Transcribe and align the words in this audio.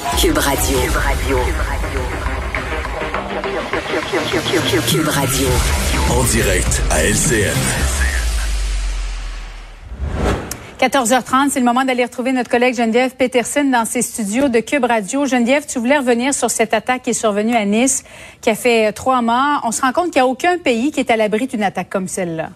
Cube 0.00 0.38
Radio. 0.38 0.78
Cube 0.78 0.96
Radio. 0.96 1.38
Cube 4.88 5.08
Radio. 5.08 5.48
En 6.10 6.24
direct 6.24 6.82
à 6.90 7.04
LCN. 7.04 7.54
14h30, 10.80 11.50
c'est 11.50 11.60
le 11.60 11.66
moment 11.66 11.84
d'aller 11.84 12.04
retrouver 12.04 12.32
notre 12.32 12.48
collègue 12.48 12.74
Geneviève 12.74 13.14
Peterson 13.16 13.64
dans 13.64 13.84
ses 13.84 14.00
studios 14.00 14.48
de 14.48 14.60
Cube 14.60 14.84
Radio. 14.84 15.26
Geneviève, 15.26 15.66
tu 15.66 15.78
voulais 15.78 15.98
revenir 15.98 16.32
sur 16.32 16.50
cette 16.50 16.72
attaque 16.72 17.02
qui 17.02 17.10
est 17.10 17.12
survenue 17.12 17.54
à 17.54 17.66
Nice, 17.66 18.02
qui 18.40 18.48
a 18.48 18.54
fait 18.54 18.92
trois 18.92 19.20
morts. 19.20 19.60
On 19.64 19.70
se 19.70 19.82
rend 19.82 19.92
compte 19.92 20.06
qu'il 20.06 20.22
n'y 20.22 20.26
a 20.26 20.26
aucun 20.26 20.56
pays 20.56 20.92
qui 20.92 21.00
est 21.00 21.10
à 21.10 21.16
l'abri 21.16 21.46
d'une 21.46 21.62
attaque 21.62 21.90
comme 21.90 22.08
celle-là. 22.08 22.50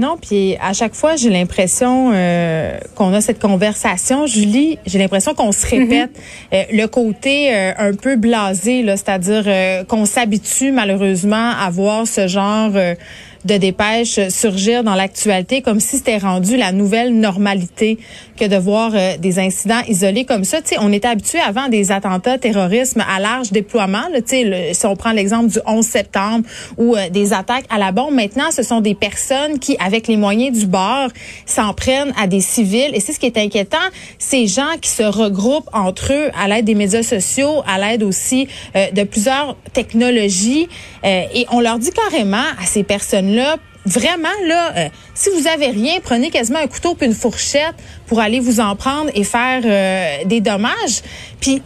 Non, 0.00 0.16
puis 0.16 0.56
à 0.62 0.72
chaque 0.72 0.94
fois, 0.94 1.16
j'ai 1.16 1.28
l'impression 1.28 2.10
euh, 2.14 2.78
qu'on 2.94 3.12
a 3.12 3.20
cette 3.20 3.38
conversation. 3.38 4.24
Julie, 4.24 4.78
j'ai 4.86 4.98
l'impression 4.98 5.34
qu'on 5.34 5.52
se 5.52 5.66
répète 5.66 6.18
euh, 6.54 6.62
le 6.72 6.86
côté 6.86 7.54
euh, 7.54 7.72
un 7.76 7.92
peu 7.92 8.16
blasé, 8.16 8.80
là, 8.82 8.96
c'est-à-dire 8.96 9.44
qu'on 9.88 10.06
s'habitue 10.06 10.72
malheureusement 10.72 11.50
à 11.50 11.68
voir 11.68 12.06
ce 12.06 12.28
genre 12.28 12.72
de 13.44 13.56
dépêches 13.56 14.20
surgir 14.28 14.84
dans 14.84 14.94
l'actualité 14.94 15.62
comme 15.62 15.80
si 15.80 15.96
c'était 15.96 16.18
rendu 16.18 16.56
la 16.56 16.72
nouvelle 16.72 17.14
normalité 17.14 17.98
que 18.38 18.44
de 18.46 18.56
voir 18.56 18.92
euh, 18.94 19.16
des 19.18 19.38
incidents 19.38 19.80
isolés 19.88 20.24
comme 20.24 20.44
ça. 20.44 20.58
sais, 20.64 20.76
on 20.78 20.92
était 20.92 21.08
habitué 21.08 21.38
avant 21.38 21.68
des 21.68 21.92
attentats 21.92 22.38
terrorisme 22.38 23.04
à 23.08 23.20
large 23.20 23.50
déploiement. 23.50 24.02
Là, 24.12 24.20
le, 24.30 24.72
si 24.72 24.86
on 24.86 24.96
prend 24.96 25.12
l'exemple 25.12 25.48
du 25.48 25.58
11 25.66 25.84
septembre 25.84 26.44
ou 26.78 26.96
euh, 26.96 27.08
des 27.10 27.32
attaques 27.32 27.66
à 27.70 27.78
la 27.78 27.92
bombe, 27.92 28.14
maintenant, 28.14 28.50
ce 28.50 28.62
sont 28.62 28.80
des 28.80 28.94
personnes 28.94 29.58
qui, 29.58 29.76
avec 29.78 30.08
les 30.08 30.16
moyens 30.16 30.58
du 30.58 30.66
bord, 30.66 31.08
s'en 31.46 31.74
prennent 31.74 32.12
à 32.20 32.26
des 32.26 32.40
civils. 32.40 32.90
Et 32.94 33.00
c'est 33.00 33.12
ce 33.12 33.20
qui 33.20 33.26
est 33.26 33.38
inquiétant, 33.38 33.78
ces 34.18 34.46
gens 34.46 34.76
qui 34.80 34.90
se 34.90 35.02
regroupent 35.02 35.68
entre 35.72 36.12
eux 36.12 36.30
à 36.38 36.48
l'aide 36.48 36.64
des 36.64 36.74
médias 36.74 37.02
sociaux, 37.02 37.62
à 37.66 37.78
l'aide 37.78 38.02
aussi 38.02 38.48
euh, 38.76 38.90
de 38.90 39.02
plusieurs 39.04 39.56
technologies. 39.72 40.68
et 41.04 41.46
on 41.50 41.60
leur 41.60 41.78
dit 41.78 41.90
carrément 41.90 42.36
à 42.60 42.66
ces 42.66 42.82
personnes 42.82 43.29
là 43.34 43.56
vraiment, 43.86 44.28
là, 44.46 44.72
euh, 44.76 44.88
si 45.14 45.30
vous 45.30 45.46
avez 45.46 45.68
rien, 45.68 46.00
prenez 46.02 46.30
quasiment 46.30 46.58
un 46.58 46.66
couteau 46.66 46.94
puis 46.94 47.06
une 47.06 47.14
fourchette 47.14 47.74
pour 48.06 48.20
aller 48.20 48.40
vous 48.40 48.60
en 48.60 48.76
prendre 48.76 49.10
et 49.14 49.24
faire 49.24 49.62
euh, 49.64 50.24
des 50.26 50.40
dommages. 50.40 51.02
Puis 51.40 51.62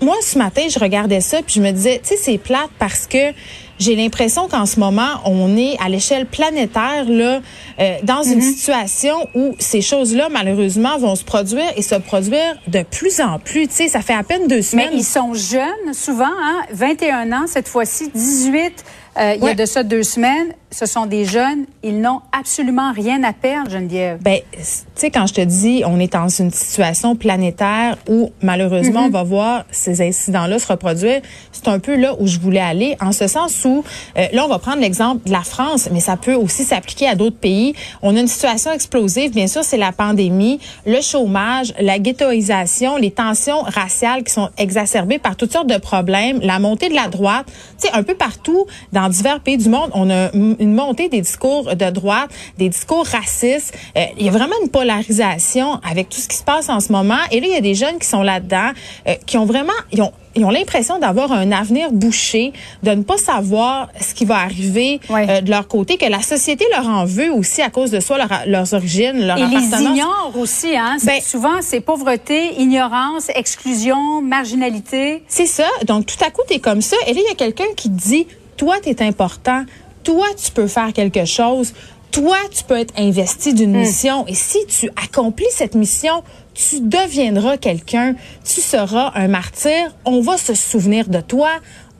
moi, 0.00 0.16
ce 0.22 0.38
matin, 0.38 0.62
je 0.70 0.78
regardais 0.78 1.20
ça 1.20 1.38
puis 1.42 1.54
je 1.56 1.60
me 1.60 1.72
disais, 1.72 2.00
tu 2.02 2.10
sais, 2.10 2.16
c'est 2.16 2.38
plate 2.38 2.70
parce 2.78 3.06
que 3.06 3.32
j'ai 3.78 3.96
l'impression 3.96 4.46
qu'en 4.46 4.66
ce 4.66 4.78
moment, 4.78 5.20
on 5.24 5.56
est 5.56 5.76
à 5.82 5.88
l'échelle 5.88 6.26
planétaire 6.26 7.06
là 7.08 7.40
euh, 7.80 7.96
dans 8.02 8.22
une 8.22 8.38
mm-hmm. 8.38 8.52
situation 8.52 9.26
où 9.34 9.54
ces 9.58 9.80
choses-là, 9.80 10.28
malheureusement, 10.30 10.98
vont 10.98 11.16
se 11.16 11.24
produire 11.24 11.72
et 11.76 11.82
se 11.82 11.94
produire 11.94 12.56
de 12.68 12.82
plus 12.82 13.20
en 13.20 13.38
plus. 13.38 13.68
Tu 13.68 13.74
sais, 13.74 13.88
ça 13.88 14.02
fait 14.02 14.14
à 14.14 14.22
peine 14.22 14.48
deux 14.48 14.60
semaines. 14.60 14.90
Mais 14.92 14.98
ils 14.98 15.04
sont 15.04 15.32
jeunes, 15.32 15.94
souvent, 15.94 16.26
hein, 16.26 16.60
21 16.72 17.32
ans 17.32 17.46
cette 17.46 17.68
fois-ci, 17.68 18.10
18 18.14 18.84
euh, 19.18 19.34
il 19.36 19.44
y 19.44 19.48
a 19.48 19.54
de 19.54 19.64
ça 19.64 19.82
deux 19.82 20.02
semaines. 20.02 20.54
Ce 20.72 20.86
sont 20.86 21.06
des 21.06 21.24
jeunes. 21.24 21.66
Ils 21.82 22.00
n'ont 22.00 22.20
absolument 22.30 22.92
rien 22.92 23.24
à 23.24 23.32
perdre, 23.32 23.70
Geneviève. 23.70 24.18
Ben, 24.22 24.38
tu 24.52 24.62
sais, 24.94 25.10
quand 25.10 25.26
je 25.26 25.34
te 25.34 25.40
dis, 25.40 25.82
on 25.84 25.98
est 25.98 26.12
dans 26.12 26.28
une 26.28 26.52
situation 26.52 27.16
planétaire 27.16 27.96
où, 28.08 28.30
malheureusement, 28.40 29.00
on 29.00 29.06
mhm. 29.06 29.12
va 29.12 29.22
voir 29.24 29.64
ces 29.72 30.00
incidents-là 30.00 30.60
se 30.60 30.68
reproduire. 30.68 31.22
C'est 31.50 31.66
un 31.66 31.80
peu 31.80 31.96
là 31.96 32.14
où 32.20 32.26
je 32.28 32.38
voulais 32.38 32.60
aller, 32.60 32.96
en 33.00 33.10
ce 33.10 33.26
sens 33.26 33.64
où, 33.64 33.82
euh, 34.16 34.26
là, 34.32 34.44
on 34.44 34.48
va 34.48 34.60
prendre 34.60 34.80
l'exemple 34.80 35.26
de 35.26 35.32
la 35.32 35.42
France, 35.42 35.88
mais 35.92 35.98
ça 35.98 36.16
peut 36.16 36.34
aussi 36.34 36.62
s'appliquer 36.62 37.08
à 37.08 37.16
d'autres 37.16 37.38
pays. 37.38 37.74
On 38.00 38.14
a 38.14 38.20
une 38.20 38.28
situation 38.28 38.70
explosive. 38.70 39.32
Bien 39.32 39.48
sûr, 39.48 39.64
c'est 39.64 39.76
la 39.76 39.90
pandémie, 39.90 40.60
le 40.86 41.00
chômage, 41.00 41.74
la 41.80 41.98
ghettoisation, 41.98 42.96
les 42.96 43.10
tensions 43.10 43.62
raciales 43.62 44.22
qui 44.22 44.32
sont 44.32 44.50
exacerbées 44.56 45.18
par 45.18 45.34
toutes 45.34 45.52
sortes 45.52 45.68
de 45.68 45.78
problèmes, 45.78 46.38
la 46.42 46.60
montée 46.60 46.88
de 46.88 46.94
la 46.94 47.08
droite. 47.08 47.46
Tu 47.80 47.88
sais, 47.88 47.92
un 47.92 48.04
peu 48.04 48.14
partout 48.14 48.66
dans 48.92 49.08
divers 49.08 49.40
pays 49.40 49.56
du 49.56 49.68
monde, 49.68 49.90
on 49.94 50.10
a 50.10 50.30
une 50.60 50.74
montée 50.74 51.08
des 51.08 51.20
discours 51.22 51.74
de 51.74 51.90
droite, 51.90 52.30
des 52.58 52.68
discours 52.68 53.06
racistes. 53.06 53.74
Euh, 53.96 54.04
il 54.18 54.26
y 54.26 54.28
a 54.28 54.32
vraiment 54.32 54.54
une 54.62 54.68
polarisation 54.68 55.80
avec 55.88 56.08
tout 56.08 56.20
ce 56.20 56.28
qui 56.28 56.36
se 56.36 56.44
passe 56.44 56.68
en 56.68 56.80
ce 56.80 56.92
moment. 56.92 57.18
Et 57.32 57.40
là, 57.40 57.46
il 57.48 57.52
y 57.52 57.56
a 57.56 57.60
des 57.60 57.74
jeunes 57.74 57.98
qui 57.98 58.06
sont 58.06 58.22
là-dedans, 58.22 58.70
euh, 59.08 59.14
qui 59.26 59.36
ont 59.36 59.46
vraiment, 59.46 59.72
ils 59.92 60.02
ont 60.02 60.12
ils 60.36 60.44
ont 60.44 60.50
l'impression 60.50 60.98
d'avoir 60.98 61.32
un 61.32 61.50
avenir 61.50 61.90
bouché, 61.90 62.52
de 62.82 62.92
ne 62.92 63.02
pas 63.02 63.16
savoir 63.16 63.88
ce 64.00 64.14
qui 64.14 64.24
va 64.24 64.36
arriver 64.36 65.00
euh, 65.10 65.40
de 65.40 65.50
leur 65.50 65.66
côté, 65.66 65.96
que 65.96 66.06
la 66.06 66.22
société 66.22 66.64
leur 66.70 66.86
en 66.86 67.04
veut 67.04 67.32
aussi 67.32 67.62
à 67.62 67.70
cause 67.70 67.90
de 67.90 68.00
soi, 68.00 68.16
leurs 68.46 68.74
origines, 68.74 69.26
leur 69.26 69.38
Et 69.38 69.42
appartenance. 69.42 69.80
les 69.80 69.86
ignorent 69.86 70.32
aussi, 70.38 70.76
hein. 70.76 70.98
Ben, 71.02 71.20
souvent, 71.20 71.60
c'est 71.62 71.80
pauvreté, 71.80 72.60
ignorance, 72.60 73.28
exclusion, 73.34 74.22
marginalité. 74.22 75.24
C'est 75.26 75.46
ça. 75.46 75.66
Donc, 75.86 76.06
tout 76.06 76.24
à 76.24 76.30
coup, 76.30 76.42
tu 76.46 76.54
es 76.54 76.58
comme 76.60 76.80
ça. 76.80 76.96
Et 77.08 77.12
là, 77.12 77.20
il 77.24 77.28
y 77.28 77.32
a 77.32 77.34
quelqu'un 77.34 77.72
qui 77.76 77.88
dit, 77.88 78.26
toi, 78.56 78.76
tu 78.82 78.90
es 78.90 79.02
important. 79.02 79.64
Toi, 80.02 80.26
tu 80.42 80.50
peux 80.52 80.66
faire 80.66 80.92
quelque 80.92 81.24
chose. 81.24 81.72
Toi, 82.10 82.36
tu 82.50 82.64
peux 82.64 82.78
être 82.78 82.94
investi 82.96 83.54
d'une 83.54 83.72
hmm. 83.72 83.80
mission. 83.80 84.26
Et 84.26 84.34
si 84.34 84.58
tu 84.66 84.90
accomplis 85.02 85.46
cette 85.50 85.74
mission, 85.74 86.24
tu 86.54 86.80
deviendras 86.80 87.56
quelqu'un. 87.56 88.14
Tu 88.44 88.60
seras 88.60 89.12
un 89.14 89.28
martyr. 89.28 89.94
On 90.04 90.20
va 90.20 90.36
se 90.36 90.54
souvenir 90.54 91.08
de 91.08 91.20
toi 91.20 91.50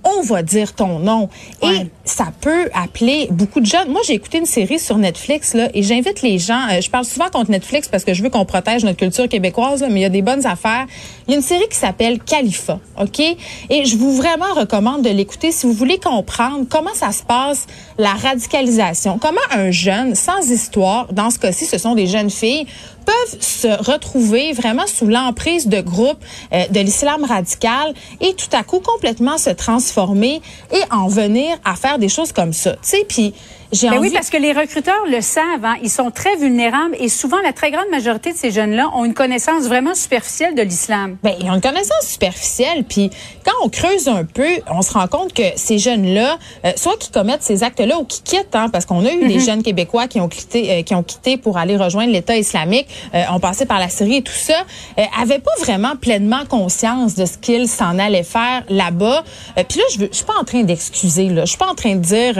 on 0.05 0.23
va 0.23 0.43
dire 0.43 0.75
ton 0.75 0.99
nom. 0.99 1.29
Et 1.63 1.87
ça 2.05 2.27
peut 2.41 2.69
appeler 2.75 3.29
beaucoup 3.31 3.61
de 3.61 3.67
jeunes. 3.67 3.89
Moi, 3.89 4.01
j'ai 4.07 4.15
écouté 4.15 4.39
une 4.39 4.47
série 4.47 4.79
sur 4.79 4.99
Netflix 4.99 5.55
là, 5.55 5.69
et 5.75 5.83
j'invite 5.83 6.23
les 6.23 6.39
gens. 6.39 6.61
Euh, 6.71 6.81
je 6.81 6.91
parle 6.91 7.05
souvent 7.05 7.29
contre 7.31 7.51
Netflix 7.51 7.89
parce 7.89 8.05
que 8.05 8.15
je 8.15 8.23
veux 8.23 8.31
qu'on 8.31 8.45
protège 8.45 8.85
notre 8.85 8.99
culture 8.99 9.29
québécoise, 9.29 9.85
mais 9.89 10.01
il 10.01 10.03
y 10.03 10.07
a 10.07 10.11
des 10.11 10.23
bonnes 10.23 10.47
affaires. 10.47 10.87
Il 11.27 11.33
y 11.33 11.35
a 11.35 11.37
une 11.37 11.43
série 11.43 11.69
qui 11.69 11.77
s'appelle 11.77 12.19
Khalifa, 12.19 12.81
ok? 13.01 13.21
Et 13.21 13.85
je 13.85 13.97
vous 13.97 14.15
vraiment 14.17 14.53
recommande 14.55 15.03
de 15.03 15.11
l'écouter 15.11 15.53
si 15.53 15.67
vous 15.67 15.73
voulez 15.73 15.99
comprendre 15.99 16.65
comment 16.69 16.95
ça 16.95 17.13
se 17.13 17.23
passe 17.23 17.67
la 17.99 18.15
radicalisation, 18.15 19.19
comment 19.19 19.41
un 19.53 19.71
jeune 19.71 20.15
sans 20.15 20.51
histoire, 20.51 21.13
dans 21.13 21.31
ce 21.31 21.39
cas-ci, 21.39 21.67
ce 21.67 21.79
sont 21.79 21.95
des 21.95 22.07
jeunes 22.07 22.31
filles, 22.31 22.67
peuvent 23.05 23.41
se 23.41 23.91
retrouver 23.91 24.53
vraiment 24.53 24.87
sous 24.87 25.07
l'emprise 25.07 25.67
de 25.67 25.81
groupes 25.81 26.23
euh, 26.53 26.67
de 26.69 26.81
l'islam 26.81 27.25
radical 27.25 27.95
et 28.21 28.35
tout 28.35 28.55
à 28.55 28.63
coup 28.63 28.81
complètement 28.81 29.39
se 29.39 29.51
transformer 29.51 29.90
et 30.73 30.83
en 30.91 31.09
venir 31.09 31.57
à 31.65 31.77
faire 31.77 31.99
des 31.99 32.09
choses 32.09 32.33
comme 32.33 32.53
ça. 32.53 32.73
Tu 32.73 32.79
sais, 32.83 33.33
ben 33.83 33.99
oui, 33.99 34.11
parce 34.13 34.31
que 34.31 34.37
les 34.37 34.53
recruteurs 34.53 35.07
le 35.09 35.21
savent. 35.21 35.65
Hein. 35.65 35.77
Ils 35.83 35.91
sont 35.91 36.11
très 36.11 36.37
vulnérables 36.37 36.97
et 36.99 37.09
souvent, 37.09 37.41
la 37.43 37.53
très 37.53 37.71
grande 37.71 37.89
majorité 37.91 38.33
de 38.33 38.37
ces 38.37 38.51
jeunes-là 38.51 38.91
ont 38.95 39.05
une 39.05 39.15
connaissance 39.15 39.65
vraiment 39.65 39.95
superficielle 39.95 40.55
de 40.55 40.63
l'islam. 40.63 41.17
Ben, 41.23 41.35
ils 41.41 41.51
ont 41.51 41.55
une 41.55 41.61
connaissance 41.61 42.07
superficielle. 42.07 42.85
Puis 42.85 43.11
quand 43.45 43.53
on 43.65 43.69
creuse 43.69 44.09
un 44.09 44.25
peu, 44.25 44.49
on 44.71 44.83
se 44.83 44.93
rend 44.93 45.07
compte 45.07 45.33
que 45.33 45.43
ces 45.57 45.79
jeunes-là, 45.79 46.39
euh, 46.65 46.73
soit 46.77 46.97
qui 46.99 47.11
commettent 47.11 47.43
ces 47.43 47.63
actes-là 47.63 47.99
ou 47.99 48.05
qui 48.05 48.23
quittent, 48.23 48.55
hein, 48.55 48.69
parce 48.71 48.87
qu'on 48.87 49.05
a 49.05 49.13
eu 49.13 49.27
des 49.27 49.35
mhm. 49.35 49.41
jeunes 49.41 49.63
Québécois 49.63 50.09
qui 50.09 50.21
ont 50.21 50.29
quitté, 50.29 50.71
euh, 50.73 50.83
qui 50.83 50.95
ont 50.95 51.03
quitté 51.03 51.37
pour 51.37 51.57
aller 51.57 51.77
rejoindre 51.77 52.13
l'État 52.13 52.37
islamique, 52.37 52.89
euh, 53.15 53.23
on 53.33 53.41
passait 53.41 53.67
par 53.67 53.79
la 53.79 53.89
Syrie 53.89 54.17
et 54.17 54.23
tout 54.23 54.33
ça, 54.33 54.65
euh, 54.99 55.03
avaient 55.21 55.39
pas 55.39 55.53
vraiment 55.61 55.97
pleinement 55.97 56.45
conscience 56.49 57.15
de 57.15 57.25
ce 57.25 57.39
qu'ils 57.39 57.69
s'en 57.69 57.99
allaient 57.99 58.23
faire 58.23 58.65
là-bas. 58.69 59.23
Puis 59.69 59.79
là, 59.79 59.85
je, 59.93 59.99
veux, 60.01 60.09
je 60.11 60.17
suis 60.17 60.25
pas 60.25 60.39
en 60.41 60.45
train 60.45 60.63
d'excuser. 60.63 61.29
Là, 61.29 61.43
je 61.45 61.51
suis 61.51 61.59
pas 61.59 61.69
en 61.69 61.75
train 61.75 61.95
de 61.95 62.01
dire 62.01 62.35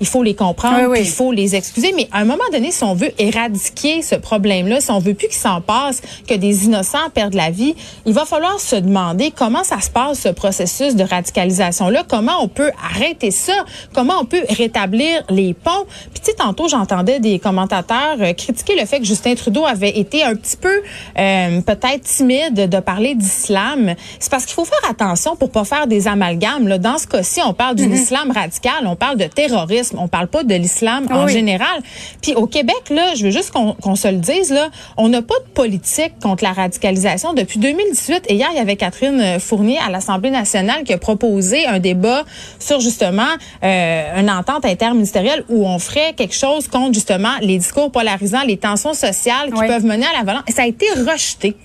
il 0.00 0.06
faut 0.06 0.22
les 0.22 0.34
comprendre 0.34 0.69
il 0.96 1.06
faut 1.06 1.32
les 1.32 1.54
excuser. 1.54 1.92
Mais 1.94 2.08
à 2.12 2.20
un 2.20 2.24
moment 2.24 2.44
donné, 2.52 2.70
si 2.70 2.84
on 2.84 2.94
veut 2.94 3.12
éradiquer 3.18 4.02
ce 4.02 4.14
problème-là, 4.14 4.80
si 4.80 4.90
on 4.90 4.98
veut 4.98 5.14
plus 5.14 5.28
qu'il 5.28 5.36
s'en 5.36 5.60
passe, 5.60 6.00
que 6.26 6.34
des 6.34 6.64
innocents 6.66 7.10
perdent 7.12 7.34
la 7.34 7.50
vie, 7.50 7.74
il 8.06 8.12
va 8.12 8.24
falloir 8.24 8.58
se 8.60 8.76
demander 8.76 9.32
comment 9.34 9.64
ça 9.64 9.80
se 9.80 9.90
passe, 9.90 10.20
ce 10.20 10.28
processus 10.28 10.96
de 10.96 11.04
radicalisation-là, 11.04 12.04
comment 12.08 12.42
on 12.42 12.48
peut 12.48 12.70
arrêter 12.92 13.30
ça, 13.30 13.52
comment 13.92 14.14
on 14.20 14.24
peut 14.24 14.42
rétablir 14.48 15.22
les 15.28 15.54
ponts? 15.54 15.86
Puis 16.12 16.20
tu 16.20 16.30
sais, 16.30 16.36
tantôt, 16.36 16.68
j'entendais 16.68 17.20
des 17.20 17.38
commentateurs 17.38 18.16
euh, 18.20 18.32
critiquer 18.32 18.78
le 18.78 18.86
fait 18.86 19.00
que 19.00 19.04
Justin 19.04 19.34
Trudeau 19.34 19.64
avait 19.64 19.98
été 19.98 20.22
un 20.22 20.34
petit 20.34 20.56
peu 20.56 20.82
euh, 21.18 21.60
peut-être 21.60 22.02
timide 22.02 22.68
de 22.68 22.80
parler 22.80 23.14
d'islam. 23.14 23.94
C'est 24.18 24.30
parce 24.30 24.46
qu'il 24.46 24.54
faut 24.54 24.64
faire 24.64 24.90
attention 24.90 25.36
pour 25.36 25.50
pas 25.50 25.64
faire 25.64 25.86
des 25.86 26.08
amalgames. 26.08 26.68
Là. 26.68 26.78
Dans 26.78 26.98
ce 26.98 27.06
cas-ci, 27.06 27.40
on 27.44 27.54
parle 27.54 27.76
d'un 27.76 27.88
mm-hmm. 27.88 28.02
islam 28.02 28.30
radical, 28.30 28.86
on 28.86 28.96
parle 28.96 29.16
de 29.16 29.24
terrorisme, 29.24 29.98
on 29.98 30.08
parle 30.08 30.28
pas 30.28 30.44
de 30.44 30.54
l'islam 30.60 31.06
en 31.10 31.26
général. 31.28 31.80
Puis 32.22 32.34
au 32.34 32.46
Québec, 32.46 32.82
là, 32.90 33.14
je 33.14 33.24
veux 33.24 33.30
juste 33.30 33.52
qu'on 33.52 33.96
se 33.96 34.08
le 34.08 34.18
dise, 34.18 34.50
là, 34.50 34.68
on 34.96 35.08
n'a 35.08 35.22
pas 35.22 35.38
de 35.46 35.50
politique 35.52 36.12
contre 36.22 36.44
la 36.44 36.52
radicalisation 36.52 37.32
depuis 37.34 37.58
2018. 37.58 38.24
Et 38.28 38.34
hier, 38.34 38.48
il 38.52 38.56
y 38.56 38.60
avait 38.60 38.76
Catherine 38.76 39.38
Fournier 39.40 39.78
à 39.78 39.90
l'Assemblée 39.90 40.30
nationale 40.30 40.84
qui 40.84 40.92
a 40.92 40.98
proposé 40.98 41.66
un 41.66 41.78
débat 41.78 42.24
sur 42.58 42.80
justement 42.80 43.22
euh, 43.62 44.20
une 44.20 44.30
entente 44.30 44.64
interministérielle 44.64 45.44
où 45.48 45.66
on 45.66 45.78
ferait 45.78 46.12
quelque 46.14 46.34
chose 46.34 46.68
contre 46.68 46.94
justement 46.94 47.32
les 47.40 47.58
discours 47.58 47.90
polarisants, 47.90 48.42
les 48.46 48.56
tensions 48.56 48.94
sociales 48.94 49.52
qui 49.52 49.66
peuvent 49.66 49.84
mener 49.84 50.06
à 50.06 50.18
la 50.18 50.24
violence. 50.24 50.44
Et 50.48 50.52
ça 50.52 50.62
a 50.62 50.66
été 50.66 50.86
rejeté. 50.90 51.56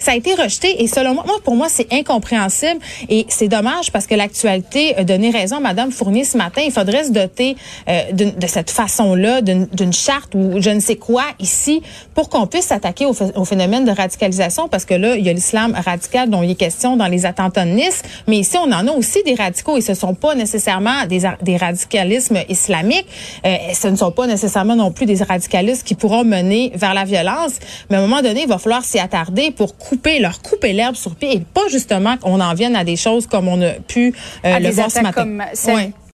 Ça 0.00 0.12
a 0.12 0.14
été 0.16 0.34
rejeté 0.34 0.82
et 0.82 0.86
selon 0.86 1.14
moi, 1.14 1.24
pour 1.44 1.54
moi, 1.56 1.68
c'est 1.68 1.92
incompréhensible 1.92 2.80
et 3.08 3.26
c'est 3.28 3.48
dommage 3.48 3.92
parce 3.92 4.06
que 4.06 4.14
l'actualité 4.14 4.96
a 4.96 5.04
donné 5.04 5.30
raison 5.30 5.56
à 5.56 5.60
Mme 5.60 5.92
Fournier 5.92 6.24
ce 6.24 6.36
matin. 6.38 6.62
Il 6.64 6.72
faudrait 6.72 7.04
se 7.04 7.12
doter 7.12 7.56
euh, 7.88 8.10
de, 8.12 8.46
cette 8.46 8.70
façon-là, 8.70 9.42
d'une 9.42 9.92
charte 9.92 10.34
ou 10.34 10.60
je 10.60 10.70
ne 10.70 10.80
sais 10.80 10.96
quoi 10.96 11.24
ici 11.38 11.82
pour 12.14 12.30
qu'on 12.30 12.46
puisse 12.46 12.66
s'attaquer 12.66 13.04
au, 13.06 13.14
au, 13.34 13.44
phénomène 13.44 13.84
de 13.84 13.90
radicalisation 13.90 14.68
parce 14.68 14.86
que 14.86 14.94
là, 14.94 15.16
il 15.16 15.24
y 15.24 15.28
a 15.28 15.32
l'islam 15.32 15.76
radical 15.84 16.30
dont 16.30 16.42
il 16.42 16.50
est 16.50 16.54
question 16.54 16.96
dans 16.96 17.06
les 17.06 17.26
attentats 17.26 17.64
de 17.64 17.70
Nice, 17.70 18.02
mais 18.26 18.38
ici, 18.38 18.56
on 18.56 18.72
en 18.72 18.88
a 18.88 18.92
aussi 18.92 19.22
des 19.24 19.34
radicaux 19.34 19.76
et 19.76 19.80
ce 19.82 19.94
sont 19.94 20.14
pas 20.14 20.34
nécessairement 20.34 21.06
des, 21.06 21.22
des 21.42 21.56
radicalismes 21.56 22.38
islamiques. 22.48 23.06
Euh, 23.44 23.56
ce 23.74 23.88
ne 23.88 23.96
sont 23.96 24.12
pas 24.12 24.26
nécessairement 24.26 24.76
non 24.76 24.90
plus 24.92 25.06
des 25.06 25.22
radicalismes 25.22 25.84
qui 25.84 25.94
pourront 25.94 26.24
mener 26.24 26.72
vers 26.74 26.94
la 26.94 27.04
violence. 27.04 27.52
Mais 27.88 27.96
à 27.96 28.00
un 28.00 28.02
moment 28.02 28.22
donné, 28.22 28.42
il 28.42 28.48
va 28.48 28.58
falloir 28.58 28.84
s'y 28.84 28.98
attarder 28.98 29.50
pour 29.50 29.74
couper, 29.90 30.20
leur 30.20 30.40
couper 30.40 30.72
l'herbe 30.72 30.94
sur 30.94 31.16
pied 31.16 31.36
et 31.36 31.40
pas 31.40 31.66
justement 31.68 32.16
qu'on 32.16 32.40
en 32.40 32.54
vienne 32.54 32.76
à 32.76 32.84
des 32.84 32.94
choses 32.94 33.26
comme 33.26 33.48
on 33.48 33.60
a 33.60 33.72
pu 33.72 34.14
euh, 34.44 34.58
le 34.60 34.70
voir 34.70 34.88
ce 34.88 35.00
matin. 35.00 35.22
Comme 35.22 35.42